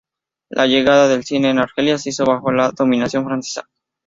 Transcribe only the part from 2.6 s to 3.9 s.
dominación francesa.